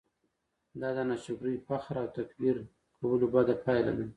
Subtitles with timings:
[0.79, 2.55] دا د ناشکرۍ، فخر او تکبير
[2.97, 4.05] کولو بده پايله ده!